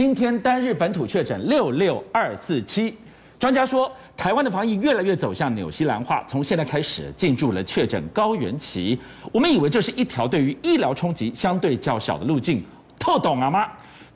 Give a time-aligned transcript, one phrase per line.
[0.00, 2.96] 今天单日本土确诊六六二四七。
[3.38, 8.98] 专家说，台湾的防疫越来越走向纽西兰化，从现在开始进入了确诊高原期。
[9.30, 12.64] 我们以为这是一条对于医疗冲击相对较小的路径，
[12.98, 13.68] 透懂了吗？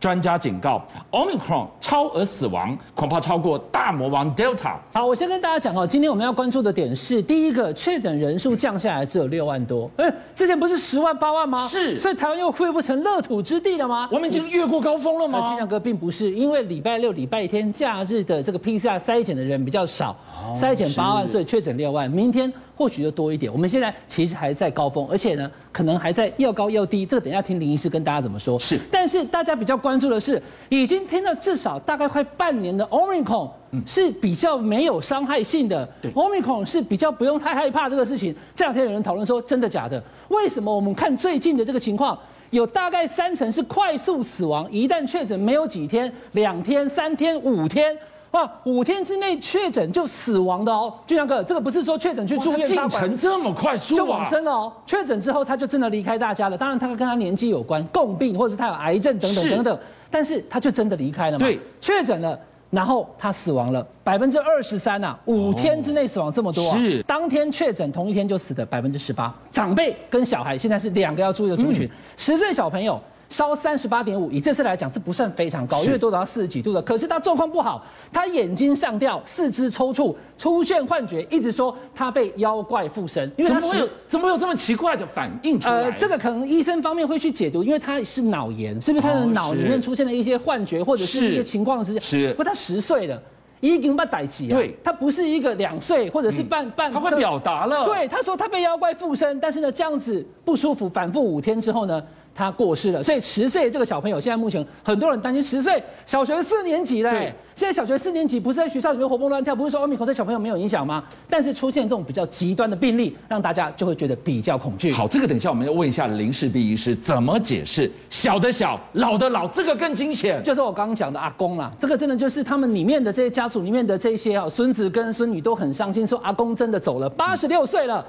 [0.05, 4.75] 专家警告，Omicron 超额死亡恐怕超过大魔王 Delta。
[4.93, 11.67] 好，我先跟大家讲哦，今天我们要关注的点是，第一个确诊人数降下来只有六万多，哎，之前不是十万八万吗？
[11.67, 14.07] 是，所以台湾又恢复成乐土之地了吗？
[14.13, 15.41] 我们已经越过高峰了吗？
[15.47, 20.15] 俊相哥并不是，因为礼拜六、礼拜天假日的这个 PCR 筛检的人比较少，
[20.55, 22.11] 筛检八万，所以确诊六万。
[22.11, 22.53] 明天。
[22.77, 23.53] 或许就多一点。
[23.53, 27.07] 我们现在其实还在高峰，而且呢，可能还在要高要低。
[27.07, 28.59] 这个等一下听林医师跟大家怎么说。
[28.59, 33.49] 是，但是大家比较关注的是，已经听了至少大概快半年的 Omicron
[33.87, 35.89] 是比较没有伤害性的。
[36.03, 38.35] 对，Omicron 是比较不用太害怕这个事情。
[38.57, 40.03] 这两天有人讨论说，真的假的？
[40.27, 42.19] 为什么我们看最近的这个情况，
[42.51, 47.97] 有大概三成是快速死亡，一旦确诊没有几天，两天、三天、五天。
[48.35, 54.73] 哇，五天之内确诊就死亡的哦，俊相哥，这个不是说确诊去住院，进程这么快速啊，就往生了哦。
[54.85, 59.79] 确诊之后他就真的离开大家了，当然他跟他年纪有关，共病或者是他有癌症等等等等，
[60.11, 61.47] 但是他就真的离开了嘛？
[61.47, 62.37] 对，确诊了，
[62.71, 67.01] 然后他死亡了，百分之二十三呐，五天之内死亡这么多啊，是。
[67.05, 73.01] 当天确诊同一天就死的百分之十八，长辈跟小孩现在是两个要注意的族群，十岁小朋友。
[73.35, 76.81] 烧三十八点五，以这次来讲，这不算非常高，因为都达到四十几度的。
[76.81, 83.29] 可是他状况不好，他眼睛上吊，四肢抽搐，出现幻觉，一直说他被妖怪附身。
[83.37, 85.75] 因为他怎么会有怎么会有这么奇怪的反应出来？
[85.75, 91.99] 呃，这个可能医生方面会去解读，因为他是脑炎，是不是他的脑里面出现了一些幻觉，或者是一些情况之下？
[91.99, 92.33] 是。
[92.35, 93.21] 不，他十岁了，
[93.59, 94.55] 已经被逮起啊。
[94.55, 96.93] 对，他不是一个两岁或者是半、嗯、半。
[96.93, 97.85] 他会表达了。
[97.85, 102.01] 对，他说他被妖怪附身，但是呢，这样子不舒服，反复五天之后呢？
[102.35, 111.05] 他过世了，所以十岁这个小朋友现在目前很多人担心，十岁小学四年级嘞，对现在小学四年级不是在学校里面活蹦乱跳，不是说 Omicron 对小朋友没有影响吗？
[111.31, 114.93] 但是出现这种比较极端的病例，让大家就会觉得比较恐惧。
[114.93, 120.43] 好，这个等一下我们要问一下林氏璧医师怎么解释，小的小，老的老，这个更惊险。
[120.43, 128.05] 就是我刚刚讲的阿公啦，这个真的就是他们里面的这些家族里面的这些啊孙子跟孙女都很伤心，说阿公真的走了，八十六岁了，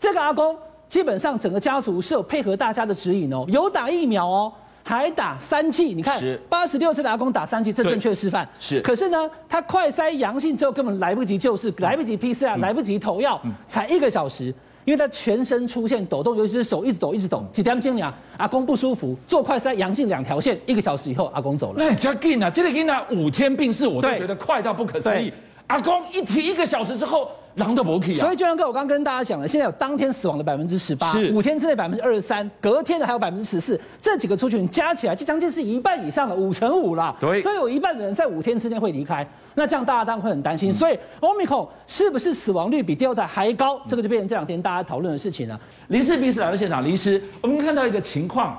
[0.00, 0.56] 这个阿公。
[0.88, 4.52] 基本上整个家族是有配合大家的指引哦，有打疫苗哦，
[4.84, 5.92] 还打三剂。
[5.92, 8.48] 你看，八十六岁的阿公打三剂，这正确示范。
[8.60, 8.80] 是。
[8.82, 14.54] 可是呢，他快筛阳性之后根本来不及救治，来不及 PCR，来不及投药，才一个小时，
[14.84, 17.44] 因为他全身出现抖动，尤其是手一直抖一直抖。
[17.52, 21.76] 几天经理啊，阿公不舒服，做快筛阳性两条线，一个小时以后阿公走了。
[21.78, 25.32] 那加紧啊，这个紧啊，五天病逝，我都觉得快到不可思议。
[25.68, 27.28] 阿公一提一个小时之后。
[27.56, 28.20] 狼都不可以啊！
[28.20, 37.16] 所以，就像哥，我刚刚跟大家讲了，现在有当天死亡的百分之十八，五天之内百分之二十三，隔天的还有百分之十四，这几个族群加起来就将近是一半以上的五成五了。
[37.18, 40.74] 对，所以有一半的人在五天之内会离开，那这样大家当然会很担心。
[40.74, 43.80] 所以，Omicron 是不是死亡率比 Delta 还高？
[43.88, 45.58] 这个就变成这两天大家讨论的事情了。
[45.88, 48.54] 林氏璧医师来到现场，林医师，我们看到一个情况，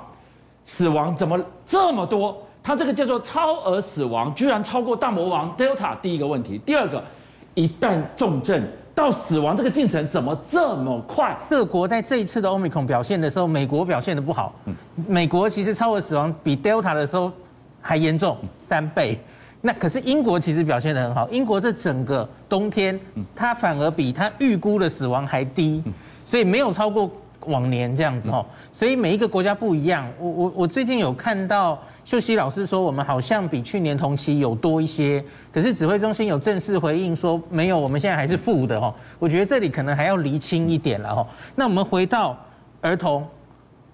[0.64, 2.36] 死亡怎么这么多？
[2.62, 5.96] 他这个叫做超额死亡，居然超过大魔王 Delta。
[6.00, 7.02] 第一个问题，第二个，
[7.54, 8.62] 一旦重症。
[8.94, 11.32] 到死亡这个进程怎么这么快？
[11.48, 14.52] 各国在这一次的 Omicron 表现的时候，美国表现的不好。
[15.06, 17.30] 美国其实超额死亡比 Delta 的时候
[17.80, 19.16] 还严重三倍。
[19.60, 22.98] 那可是英国其实表现得很好，英国这整个冬天，
[23.36, 25.80] 它反而比它预估的死亡还低，
[26.24, 27.08] 所以没有超过
[27.46, 28.44] 往年这样子哦。
[28.72, 30.06] 所以每一个国家不一样。
[30.18, 31.78] 我我我最近有看到。
[32.08, 35.22] 秀熙老师说，我们好像比去年同期有多一些，
[35.52, 38.94] 可是指挥中心有正式回应说没有，我们现在还是负的哦。
[39.18, 41.26] 我觉得这里可能还要厘清一点了哦。
[41.54, 42.34] 那我们回到
[42.80, 43.28] 儿童，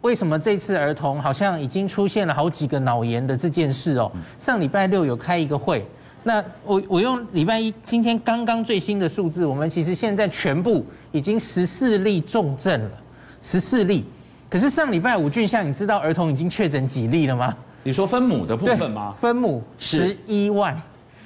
[0.03, 4.09] 为什么这次儿童好像已经出现了好几个脑炎的这件事哦？
[4.39, 5.85] 上礼拜六有开一个会，
[6.23, 12.91] 那我我用礼拜一今天刚刚最新的数字，我们其实现在全部已经十四例重症了，
[13.45, 14.05] 十四例。
[14.51, 17.55] 可是上礼拜五俊相，你知道儿童已经确诊几例了吗？
[17.83, 19.15] 你说分母的部分吗？
[19.21, 20.75] 分母十一万，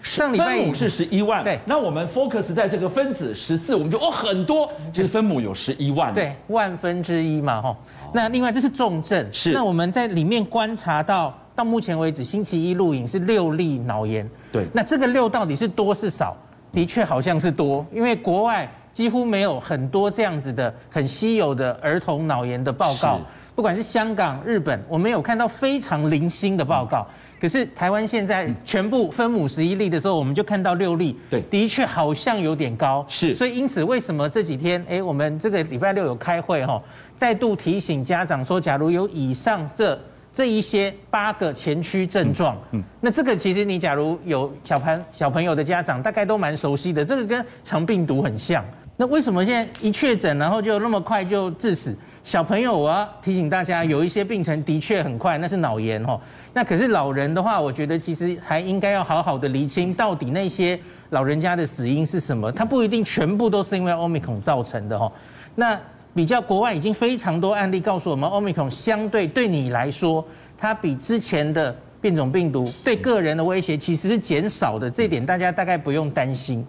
[0.02, 1.44] 上礼拜分母是十一万。
[1.44, 6.12] 对，那我们 focus 在这个分子十四，我们就哦很多，其实分母有十一万。
[6.12, 7.76] 对，万分之一嘛，吼。
[8.12, 9.52] 那另外这是重症，是。
[9.52, 14.28] 那我们在里面观察到，到目前为止星期一录影是六例脑炎。
[14.50, 16.36] 对，那这个六到底是多是少？
[16.72, 23.20] 的确好像是多，因为国外几乎没有很多这样子的很稀有的儿童脑炎的报告。
[23.54, 27.06] 不管是香港、日本，我们有看到非常零星的报告。
[27.40, 31.16] 可是台湾现在全部分母十一例的时候，我们就看到六例。
[31.30, 33.04] 对，的确好像有点高。
[33.08, 36.82] 是，所以因此为什么这几天，哎，我们这个礼拜六有开会哈，
[37.14, 39.96] 再度提醒家长说，假如有以上这
[40.38, 42.56] 这一些八个前驱症状。
[42.70, 48.64] 嗯，那这个其实你假如有小朋小朋友的家长，大概都蛮熟悉的，这个跟肠病毒很像。
[48.96, 51.92] 那为什么现在一确诊，然后就那么快就致死？
[52.22, 56.20] 小朋友，我要提醒大家，有一些病程的确很快，那是脑炎哦。
[56.54, 60.78] 那可是老人的话，我觉得其实还应该要好好的厘清，到底那些
[61.10, 62.52] 老人家的死因是什么？
[62.52, 65.10] 他不一定全部都是因为 Omicron 造成的哦。
[65.56, 65.76] 那
[66.18, 70.24] 比较国外已经非常多案例告诉我们，Omicron 相对对你来说，
[70.58, 76.66] 它比之前的变种病毒对个人的威胁其实是减少的，这点大家大概不用担心。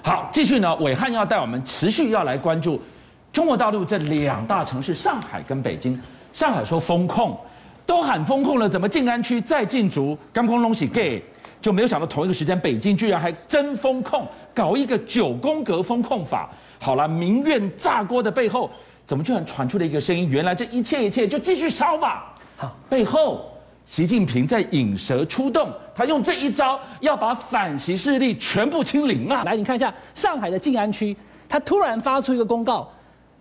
[0.00, 2.80] 好，继续呢，伟汉要带我们持续要来关注
[3.30, 6.00] 中国大陆这两大城市上海跟北京。
[6.32, 7.38] 上海说封控，
[7.84, 10.16] 都喊封控了，怎么静安区再禁足？
[10.32, 11.22] 刚刚东西 gay
[11.60, 16.50] 就没有想到同一个时间，北京居然还真封控，搞一个九宫格封控法。
[16.78, 18.70] 好了，民怨炸锅的背后，
[19.04, 20.28] 怎么居然传出了一个声音？
[20.28, 22.34] 原来这一切一切就继续烧吧。
[22.56, 23.52] 好，背后。
[23.84, 29.42] 习近平在引蛇出洞，他用这一招要把反习势力全部清零啊！
[29.44, 31.16] 来，你看一下上海的静安区，
[31.48, 32.92] 他突然发出一个公告：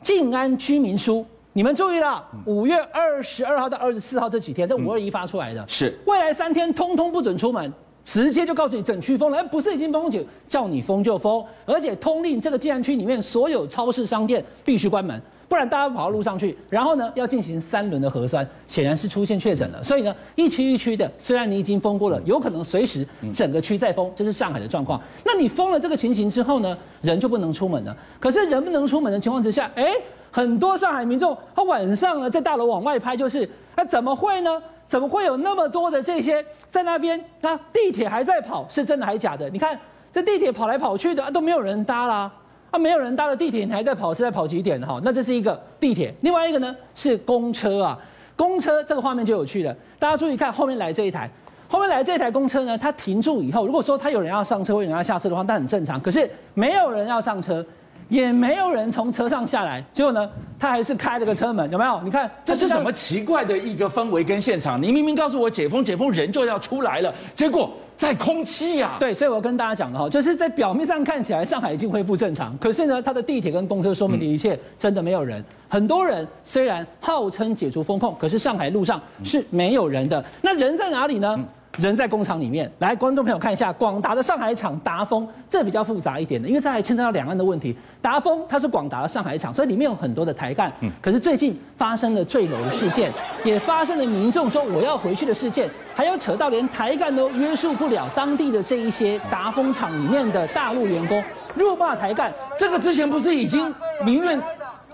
[0.02, 7.70] 静安居民书，你们注意了，五月二十二号到二十四号这几天，这五二一发出来的，是未来三天通通不准出门，
[8.08, 15.22] 直接就告诉你整区封了，不是已经封紧，叫你封就封，而且通令这个静安区里面所有超市商店必须关门。
[15.50, 19.84] 不然大家跑到路上去，然后呢，要进行三轮的核酸，显然是出现确诊了。
[19.84, 25.02] 所以呢，一区一区的，虽然你已经封过了，有可能随时整个区再封，这是上海的状况。
[25.26, 27.96] 那你封了这个情形之后呢，人就不能出门了。
[28.22, 29.94] 可是人不能出门的情况之下，哎，
[30.32, 34.64] 很多上海民众他晚上呢在大楼往外拍，就是那怎么会呢？
[34.88, 37.24] 怎么会有那么多的这些在那边？
[37.42, 39.50] 那地铁还在跑，是真的还是假的？
[39.50, 39.78] 你看
[40.12, 42.32] 这地铁跑来跑去的，啊，都没有人搭啦。
[42.70, 45.00] 啊，没有人搭的地铁，你还在跑，是在跑几点哈？
[45.02, 47.98] 那这是一个地铁，另外一个呢是公车啊。
[48.36, 51.30] 公车这个画面就有趣了，大家注意看后面来这一台，
[51.70, 56.00] 后面来这一台公车呢，它停住以后，如果说它有人要上车或有人要下车的话，那很正常。
[56.02, 57.66] 可是没有人要上车，
[58.10, 62.02] 也没有人从车上下来，结果呢，他还是开了个车门，有没有？
[62.04, 64.82] 你看这是什么奇怪的一个氛围跟现场？
[64.82, 67.72] 你明明告诉我解封，解封人就要出来了，结果。
[67.98, 75.44] 在空气呀、啊，对，所以我跟大家讲的哈，就是在表面上看起来上海已经恢复正常，可是呢，它的地铁跟公车说明的一切真的没有人。
[75.68, 80.24] 很多人虽然号称解除封控，可是上海路上是没有人的。
[80.44, 81.44] 那人在哪里呢？
[81.78, 87.76] 人在工厂里面，来，观众朋友看一下，广达的上海厂达丰，这比较复杂一点的，因为这还牵扯到两岸的问题。
[88.02, 90.72] 达丰它是广达的上海厂，所以里面有很多的台干。
[90.82, 90.92] 嗯。
[91.02, 93.12] 可是最近发生了坠楼事件，
[93.44, 101.24] 也发生了民众说我要回去的事件，还有扯到连台干都约束不了当地的这一些达丰厂里面的大陆员工，
[101.54, 102.34] 辱骂台干。
[102.58, 103.74] 这个之前不是已经
[104.04, 104.42] 民怨？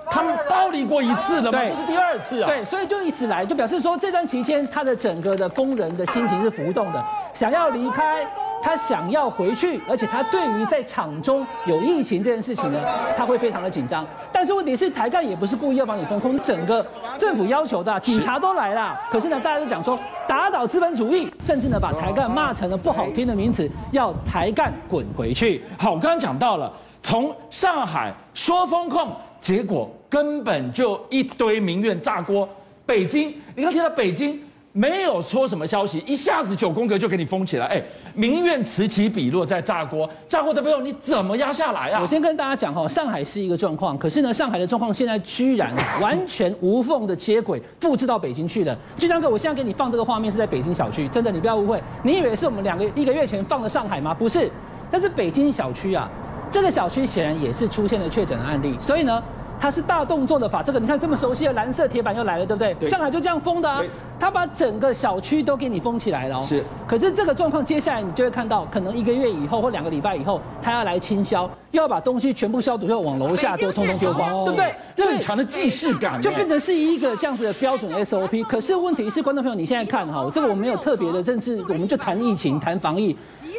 [0.09, 1.59] 他们暴力过一次了吗？
[1.59, 2.47] 这是第二次啊。
[2.47, 7.03] 对，所以就一直来，就表示说这段期间他的整个的工人的心情是浮动的，
[7.33, 8.25] 想要离开，
[8.61, 12.79] 他想要回去，而且他对于在厂中有疫情这件事情呢，
[13.17, 14.05] 他会非常的紧张。
[14.31, 16.85] 但是问题是台干也不是故意要把你封控，整个
[17.17, 18.99] 政府要求的，警察都来了。
[19.09, 19.97] 可是呢，大家都讲说
[20.27, 25.63] 打倒资本主义，甚至呢把台干骂成了不好听的名词，要台干滚回去。
[25.77, 26.71] 好，我刚刚讲到了，
[27.01, 29.11] 从上海说封控。
[29.43, 32.47] 结果根本就一堆民怨炸锅。
[32.85, 34.39] 北京，你看，听到北京
[34.71, 37.65] 没有说什么消息，一下子九宫格就给你封起来。
[37.65, 41.99] 哎，民怨此起彼落，在炸锅，炸锅的背后你怎么压下来啊？
[42.01, 45.69] 我先跟大家讲哈，上海是一个状况，可是呢，上海的状况现在居然
[46.01, 48.77] 完全无缝的接轨，复制到北京去了。
[48.97, 54.13] 俊相哥，我现在给你放这个画面是在北京小区，真的，你不要误会，你以为是我们两个一个月前放的上海吗？
[54.13, 54.49] 不是，
[54.89, 56.09] 但是北京小区啊。
[56.51, 59.23] 这个小区显然也是出现了确诊的案例，所以呢，
[59.63, 62.73] 他是大动作的把这个，你看这么熟悉的蓝色铁板又来了，对不对？
[62.73, 62.89] 对。
[62.89, 63.81] 上海就这样封的啊，
[64.19, 66.45] 他把整个小区都给你封起来了哦。
[66.45, 66.61] 是。
[66.85, 74.75] 可是这个状况接下来你就会看到，可能一个月以后或两个礼拜以后，他要来清消，又要把东西全部消毒，又往楼下都，通通丢光，对不对？
[74.97, 78.43] 正常的既视感，就变成是一个这样子的标准 SOP。
[78.43, 83.15] 可是问题是，观众朋友，你现在看哈，这个我没有特别的，甚至我们就谈疫情、谈防疫。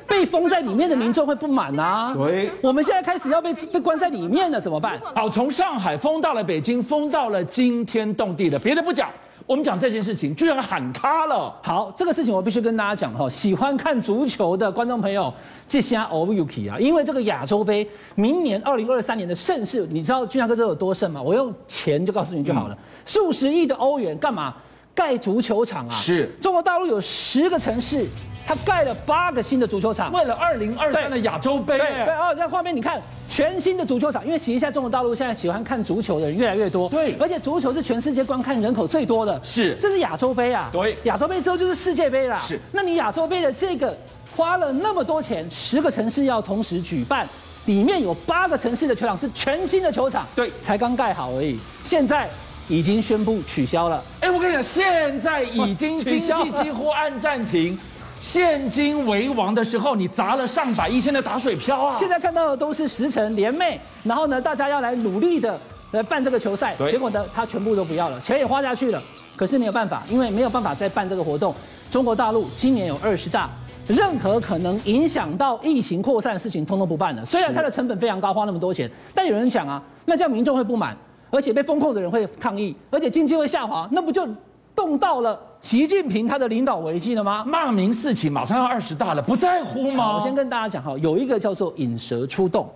[0.06, 2.14] 被封在里面的民众会不满啊！
[2.14, 5.00] 对，我们现在开始要被被关在里面了，怎么办？
[5.14, 8.58] 好，从上海封到了北京，封到了惊天动地的。
[8.58, 9.10] 别的不讲，
[9.46, 11.54] 我们讲这件事情，居然喊卡了。
[11.62, 15.32] 好，这个事情我必须跟大家讲哈，喜欢看足球的观众朋友，
[15.66, 21.20] 这下 o v k 啊，因为这个亚洲杯明年二零二三年的盛世，你知道俊相哥这有多盛吗？
[21.20, 24.54] 我用钱就告诉你就好了，数、嗯、十亿的欧元干嘛
[24.94, 25.90] 盖足球场啊？
[25.90, 28.06] 是，中国大陆有十个城市。
[28.46, 31.78] 他盖了八个新的足球场，为了二零二三的亚洲杯。
[31.78, 43.96] 对对哦，在画面你看，全新的足球场，因为其实现在中国大陆现在喜欢看足球的人越来越多，对，而且足球是全世界观看人口最多的，是，这是亚洲杯啊，对，亚洲杯之后就是世界杯啦，是，那你亚洲杯的这个
[44.36, 47.26] 花了那么多钱，十个城市要同时举办，
[47.64, 52.28] 里面有八个城市的球场是全新的球场，对，才刚盖好而已，现在。
[52.66, 54.02] 已经宣布取消了。
[54.20, 57.78] 哎，我跟你讲，现在已经 经济几乎按暂停，
[58.20, 61.94] 现金为王的时候，你砸了上百亿，现在打水漂啊！
[61.94, 65.58] 现在看到的都是石城联袂，然后呢，大家要来努力的
[65.92, 69.02] 来办这个球赛，结果呢，他全部都不要了，钱也花下去了，
[69.36, 71.54] 可是没有办法，因为没有办法再办这个活动。
[71.90, 73.50] 中国大陆今年有二十大，
[73.86, 77.24] 任何可能影响到疫情扩散的事情，通通不办了。
[77.24, 80.96] 虽然它的成本非常高，花那么多钱，但有人讲啊，那这样民众会不满。
[81.30, 84.24] 而且被封控的人会抗议，而且经济会下滑，那不就
[84.72, 87.42] 动到了习近平他的领导危机了吗？
[87.42, 90.14] 骂名四起，马上要二十大了，不在乎吗？
[90.14, 92.68] 我先跟大家讲哈，有一个叫做引蛇出洞，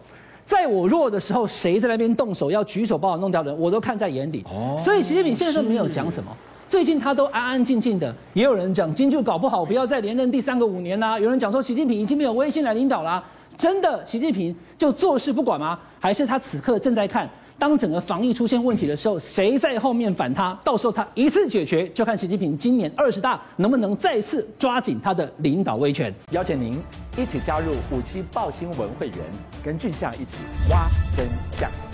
[0.43, 4.43] 在我弱的时候，谁在那边动手要举手把我弄掉的人，我都看在眼里。
[4.49, 6.35] 哦，所以习近平现在都没有讲什么，
[6.67, 8.11] 最近他都安安静静的。
[8.33, 11.21] 也有人讲，经就搞不好不要再连任第三个五年啦、啊。
[11.21, 13.25] 有人讲说，习近平已经没有威信来领导啦、啊。
[13.55, 15.79] 真的，习近平就坐视不管吗？
[16.01, 17.29] 还是他此刻正在看？
[17.59, 20.57] 当整个防疫出现问题的时候，谁在后面反他？
[20.65, 26.15] 到时候他一次解决，就看习近平今年二十大能不能再次抓紧他的领导威权。
[26.31, 26.81] 邀请您
[27.17, 29.19] 一起加入五七报新闻会员，
[29.65, 30.37] 跟俊相一起
[30.71, 31.27] 挖真
[31.59, 31.88] 相。